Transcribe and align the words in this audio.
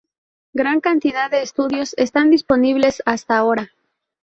Gran 0.53 0.81
cantidad 0.81 1.29
de 1.29 1.43
estudios 1.43 1.93
están 1.95 2.31
disponibles 2.31 3.03
hasta 3.05 3.37
ahora. 3.37 3.69